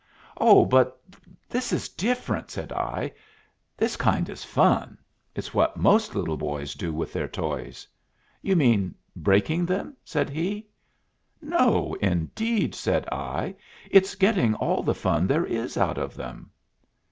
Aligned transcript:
"Oh, 0.39 0.65
but 0.65 0.99
this 1.47 1.71
is 1.71 1.87
different," 1.87 2.49
said 2.49 2.73
I. 2.73 3.11
"This 3.77 3.95
kind 3.97 4.27
is 4.29 4.43
fun 4.43 4.97
it's 5.35 5.53
what 5.53 5.77
most 5.77 6.15
little 6.15 6.37
boys 6.37 6.73
do 6.73 6.91
with 6.91 7.13
their 7.13 7.27
toys." 7.27 7.87
"You 8.41 8.55
mean 8.55 8.95
breaking 9.15 9.67
them?" 9.67 9.95
said 10.03 10.31
he. 10.31 10.65
"No, 11.39 11.95
indeed," 12.01 12.73
said 12.73 13.07
I. 13.11 13.53
"It's 13.91 14.15
getting 14.15 14.55
all 14.55 14.81
the 14.81 14.95
fun 14.95 15.27
there 15.27 15.45
is 15.45 15.77
out 15.77 15.99
of 15.99 16.15
them." 16.15 16.49